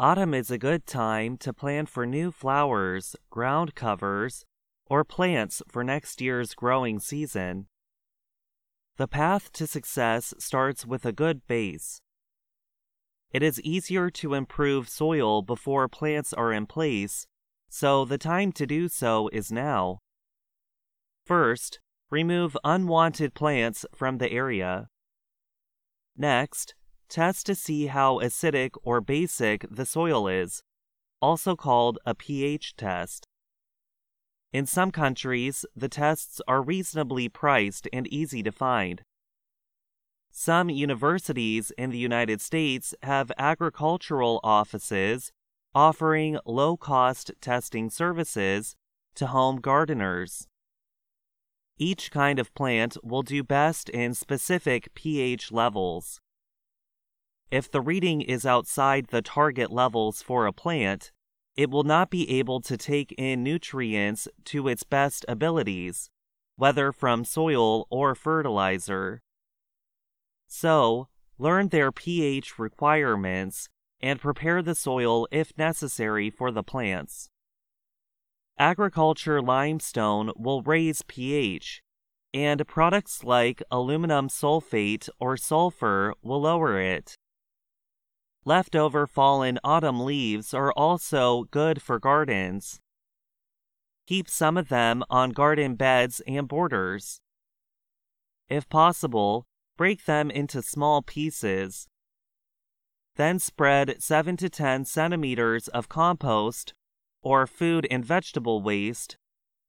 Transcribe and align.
Autumn 0.00 0.32
is 0.32 0.48
a 0.48 0.58
good 0.58 0.86
time 0.86 1.36
to 1.38 1.52
plan 1.52 1.84
for 1.84 2.06
new 2.06 2.30
flowers, 2.30 3.16
ground 3.30 3.74
covers, 3.74 4.44
or 4.86 5.02
plants 5.02 5.60
for 5.66 5.82
next 5.82 6.20
year's 6.20 6.54
growing 6.54 7.00
season. 7.00 7.66
The 8.96 9.08
path 9.08 9.50
to 9.54 9.66
success 9.66 10.34
starts 10.38 10.86
with 10.86 11.04
a 11.04 11.12
good 11.12 11.48
base. 11.48 12.00
It 13.32 13.42
is 13.42 13.60
easier 13.62 14.08
to 14.10 14.34
improve 14.34 14.88
soil 14.88 15.42
before 15.42 15.88
plants 15.88 16.32
are 16.32 16.52
in 16.52 16.66
place, 16.66 17.26
so 17.68 18.04
the 18.04 18.18
time 18.18 18.52
to 18.52 18.66
do 18.68 18.88
so 18.88 19.28
is 19.32 19.50
now. 19.50 19.98
First, 21.26 21.80
remove 22.08 22.56
unwanted 22.62 23.34
plants 23.34 23.84
from 23.96 24.18
the 24.18 24.30
area. 24.30 24.90
Next, 26.16 26.76
test 27.08 27.46
to 27.46 27.54
see 27.54 27.86
how 27.86 28.18
acidic 28.18 28.70
or 28.82 29.00
basic 29.00 29.64
the 29.70 29.86
soil 29.86 30.28
is, 30.28 30.62
also 31.20 31.56
called 31.56 31.98
a 32.04 32.14
pH 32.14 32.76
test. 32.76 33.26
In 34.52 34.66
some 34.66 34.90
countries, 34.90 35.66
the 35.76 35.88
tests 35.88 36.40
are 36.48 36.62
reasonably 36.62 37.28
priced 37.28 37.88
and 37.92 38.06
easy 38.06 38.42
to 38.42 38.52
find. 38.52 39.02
Some 40.30 40.70
universities 40.70 41.72
in 41.76 41.90
the 41.90 41.98
United 41.98 42.40
States 42.40 42.94
have 43.02 43.32
agricultural 43.38 44.40
offices 44.44 45.32
offering 45.74 46.38
low 46.46 46.76
cost 46.76 47.32
testing 47.40 47.90
services 47.90 48.74
to 49.14 49.26
home 49.26 49.60
gardeners. 49.60 50.46
Each 51.76 52.10
kind 52.10 52.38
of 52.38 52.54
plant 52.54 52.96
will 53.04 53.22
do 53.22 53.42
best 53.42 53.88
in 53.88 54.14
specific 54.14 54.94
pH 54.94 55.52
levels. 55.52 56.20
If 57.50 57.70
the 57.70 57.80
reading 57.80 58.20
is 58.20 58.44
outside 58.44 59.06
the 59.06 59.22
target 59.22 59.72
levels 59.72 60.20
for 60.20 60.46
a 60.46 60.52
plant, 60.52 61.12
it 61.56 61.70
will 61.70 61.82
not 61.82 62.10
be 62.10 62.38
able 62.38 62.60
to 62.60 62.76
take 62.76 63.14
in 63.16 63.42
nutrients 63.42 64.28
to 64.44 64.68
its 64.68 64.82
best 64.82 65.24
abilities, 65.26 66.10
whether 66.56 66.92
from 66.92 67.24
soil 67.24 67.86
or 67.88 68.14
fertilizer. 68.14 69.22
So, 70.46 71.08
learn 71.38 71.68
their 71.68 71.90
pH 71.90 72.58
requirements 72.58 73.70
and 74.00 74.20
prepare 74.20 74.60
the 74.60 74.74
soil 74.74 75.26
if 75.30 75.56
necessary 75.56 76.28
for 76.28 76.50
the 76.50 76.62
plants. 76.62 77.30
Agriculture 78.58 79.40
limestone 79.40 80.32
will 80.36 80.62
raise 80.62 81.00
pH, 81.02 81.82
and 82.34 82.66
products 82.68 83.24
like 83.24 83.62
aluminum 83.70 84.28
sulfate 84.28 85.08
or 85.18 85.38
sulfur 85.38 86.12
will 86.22 86.42
lower 86.42 86.78
it. 86.78 87.16
Leftover 88.48 89.06
fallen 89.06 89.58
autumn 89.62 90.00
leaves 90.00 90.54
are 90.54 90.72
also 90.72 91.44
good 91.50 91.82
for 91.82 91.98
gardens. 91.98 92.80
Keep 94.06 94.30
some 94.30 94.56
of 94.56 94.70
them 94.70 95.04
on 95.10 95.32
garden 95.32 95.74
beds 95.74 96.22
and 96.26 96.48
borders. 96.48 97.20
If 98.48 98.66
possible, 98.70 99.44
break 99.76 100.06
them 100.06 100.30
into 100.30 100.62
small 100.62 101.02
pieces. 101.02 101.88
Then 103.16 103.38
spread 103.38 104.02
7 104.02 104.38
to 104.38 104.48
10 104.48 104.86
centimeters 104.86 105.68
of 105.68 105.90
compost 105.90 106.72
or 107.20 107.46
food 107.46 107.86
and 107.90 108.02
vegetable 108.02 108.62
waste 108.62 109.18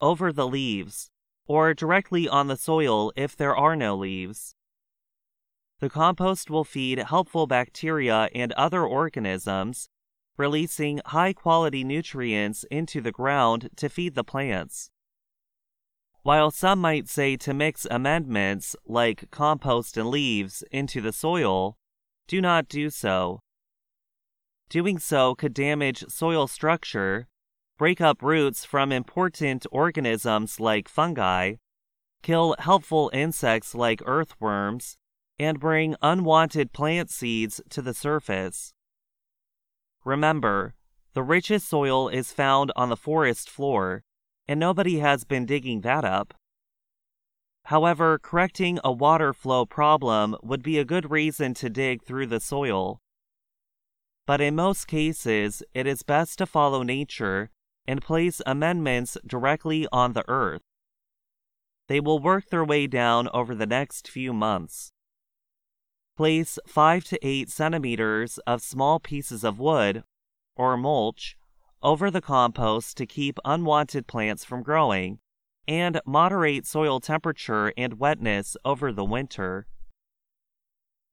over 0.00 0.32
the 0.32 0.48
leaves 0.48 1.10
or 1.46 1.74
directly 1.74 2.26
on 2.26 2.46
the 2.46 2.56
soil 2.56 3.12
if 3.16 3.36
there 3.36 3.54
are 3.54 3.76
no 3.76 3.94
leaves. 3.94 4.54
The 5.82 5.90
compost 5.90 6.48
will 6.48 6.62
feed 6.62 7.00
helpful 7.00 7.48
bacteria 7.48 8.28
and 8.36 8.52
other 8.52 8.86
organisms, 8.86 9.88
releasing 10.36 11.00
high 11.06 11.32
quality 11.32 11.82
nutrients 11.82 12.64
into 12.70 13.00
the 13.00 13.10
ground 13.10 13.68
to 13.78 13.88
feed 13.88 14.14
the 14.14 14.22
plants. 14.22 14.92
While 16.22 16.52
some 16.52 16.80
might 16.80 17.08
say 17.08 17.36
to 17.38 17.52
mix 17.52 17.84
amendments 17.90 18.76
like 18.86 19.28
compost 19.32 19.96
and 19.96 20.08
leaves 20.08 20.62
into 20.70 21.00
the 21.00 21.12
soil, 21.12 21.76
do 22.28 22.40
not 22.40 22.68
do 22.68 22.88
so. 22.88 23.40
Doing 24.68 25.00
so 25.00 25.34
could 25.34 25.52
damage 25.52 26.04
soil 26.06 26.46
structure, 26.46 27.26
break 27.76 28.00
up 28.00 28.22
roots 28.22 28.64
from 28.64 28.92
important 28.92 29.66
organisms 29.72 30.60
like 30.60 30.88
fungi, 30.88 31.54
kill 32.22 32.54
helpful 32.60 33.10
insects 33.12 33.74
like 33.74 34.00
earthworms, 34.06 34.96
and 35.42 35.58
bring 35.58 35.96
unwanted 36.02 36.72
plant 36.72 37.10
seeds 37.10 37.60
to 37.70 37.82
the 37.82 37.94
surface. 37.94 38.72
Remember, 40.04 40.74
the 41.14 41.22
richest 41.22 41.68
soil 41.68 42.08
is 42.08 42.32
found 42.32 42.72
on 42.76 42.88
the 42.88 42.96
forest 42.96 43.50
floor, 43.50 44.02
and 44.48 44.58
nobody 44.58 44.98
has 44.98 45.24
been 45.24 45.46
digging 45.46 45.82
that 45.82 46.04
up. 46.04 46.34
However, 47.66 48.18
correcting 48.18 48.80
a 48.82 48.90
water 48.90 49.32
flow 49.32 49.66
problem 49.66 50.36
would 50.42 50.62
be 50.62 50.78
a 50.78 50.84
good 50.84 51.10
reason 51.10 51.54
to 51.54 51.70
dig 51.70 52.02
through 52.02 52.26
the 52.26 52.40
soil. 52.40 53.00
But 54.26 54.40
in 54.40 54.56
most 54.56 54.86
cases, 54.86 55.62
it 55.74 55.86
is 55.86 56.02
best 56.02 56.38
to 56.38 56.46
follow 56.46 56.82
nature 56.82 57.50
and 57.86 58.00
place 58.00 58.40
amendments 58.46 59.16
directly 59.26 59.86
on 59.92 60.12
the 60.12 60.24
earth. 60.28 60.62
They 61.88 62.00
will 62.00 62.20
work 62.20 62.48
their 62.48 62.64
way 62.64 62.86
down 62.86 63.28
over 63.34 63.54
the 63.54 63.66
next 63.66 64.08
few 64.08 64.32
months. 64.32 64.92
Place 66.22 66.56
5 66.68 67.02
to 67.06 67.18
8 67.26 67.50
centimeters 67.50 68.38
of 68.46 68.62
small 68.62 69.00
pieces 69.00 69.42
of 69.42 69.58
wood, 69.58 70.04
or 70.54 70.76
mulch, 70.76 71.36
over 71.82 72.12
the 72.12 72.20
compost 72.20 72.96
to 72.98 73.06
keep 73.06 73.40
unwanted 73.44 74.06
plants 74.06 74.44
from 74.44 74.62
growing, 74.62 75.18
and 75.66 76.00
moderate 76.06 76.64
soil 76.64 77.00
temperature 77.00 77.72
and 77.76 77.98
wetness 77.98 78.56
over 78.64 78.92
the 78.92 79.04
winter. 79.04 79.66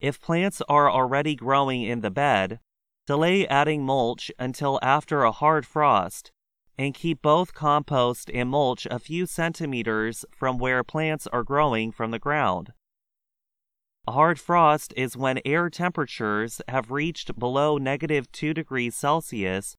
If 0.00 0.22
plants 0.22 0.62
are 0.70 0.90
already 0.90 1.34
growing 1.34 1.82
in 1.82 2.00
the 2.00 2.10
bed, 2.10 2.60
delay 3.06 3.46
adding 3.46 3.84
mulch 3.84 4.30
until 4.38 4.78
after 4.82 5.22
a 5.22 5.32
hard 5.32 5.66
frost, 5.66 6.32
and 6.78 6.94
keep 6.94 7.20
both 7.20 7.52
compost 7.52 8.30
and 8.32 8.48
mulch 8.48 8.86
a 8.90 8.98
few 8.98 9.26
centimeters 9.26 10.24
from 10.34 10.56
where 10.56 10.82
plants 10.82 11.26
are 11.26 11.44
growing 11.44 11.92
from 11.92 12.10
the 12.10 12.18
ground. 12.18 12.72
A 14.06 14.12
hard 14.12 14.38
frost 14.38 14.92
is 14.98 15.16
when 15.16 15.40
air 15.46 15.70
temperatures 15.70 16.60
have 16.68 16.90
reached 16.90 17.38
below 17.38 17.78
negative 17.78 18.30
2 18.32 18.52
degrees 18.52 18.94
Celsius 18.94 19.76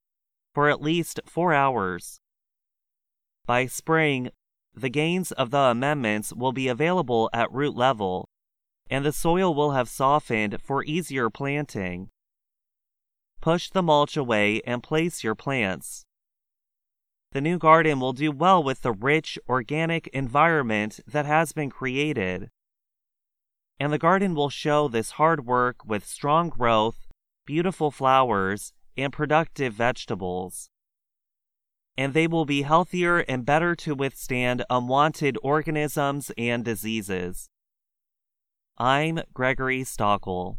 for 0.52 0.68
at 0.68 0.81
least 0.81 1.19
four 1.28 1.53
hours. 1.53 2.19
By 3.46 3.68
spring, 3.68 4.31
the 4.74 4.90
gains 4.90 5.31
of 5.34 5.52
the 5.52 5.59
amendments 5.59 6.34
will 6.34 6.53
be 6.53 6.68
available 6.68 7.30
at 7.34 7.52
root 7.52 7.75
level, 7.75 8.28
and 8.90 9.06
the 9.06 9.12
soil 9.12 9.53
will 9.53 9.72
have 9.72 9.88
softened 9.88 10.58
for 10.59 10.84
easier 10.84 11.30
planting. 11.30 12.09
Push 13.41 13.69
the 13.69 13.84
mulch 13.84 14.18
away 14.18 14.59
and 14.66 14.81
place 14.81 15.24
your 15.24 15.35
plants. 15.35 16.03
The 17.31 17.41
new 17.41 17.59
garden 17.59 18.00
will 18.00 18.14
do 18.14 18.31
well 18.31 18.64
with 18.64 18.81
the 18.81 18.91
rich, 18.94 19.38
organic 19.47 20.08
environment 20.08 21.00
that 21.06 21.28
has 21.28 21.53
been 21.53 21.69
created 21.69 22.50
and 23.80 23.91
the 23.91 23.97
garden 23.97 24.36
will 24.36 24.50
show 24.50 24.88
this 24.88 25.12
hard 25.12 25.46
work 25.46 25.86
with 25.86 26.06
strong 26.06 26.50
growth, 26.50 27.08
beautiful 27.46 27.91
flowers, 27.91 28.74
and 28.97 29.12
productive 29.12 29.74
vegetables. 29.74 30.69
And 31.97 32.14
they 32.14 32.28
will 32.28 32.46
be 32.46 32.64
healthier 32.64 33.19
and 33.19 33.46
better 33.46 33.75
to 33.75 33.96
withstand 33.96 34.64
unwanted 34.69 35.38
organisms 35.41 36.31
and 36.38 36.64
diseases. 36.64 37.50
I'm 38.78 39.22
Gregory 39.34 39.84
Stachel. 39.84 40.58